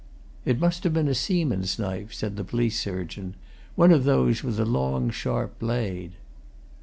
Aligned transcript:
"It 0.45 0.59
might 0.59 0.77
have 0.81 0.93
been 0.95 1.07
a 1.07 1.13
seaman's 1.13 1.77
knife," 1.77 2.11
said 2.11 2.35
the 2.35 2.43
police 2.43 2.79
surgeon. 2.79 3.35
"One 3.75 3.91
of 3.91 4.03
those 4.03 4.43
with 4.43 4.59
a 4.59 4.65
long, 4.65 5.11
sharp 5.11 5.59
blade." 5.59 6.13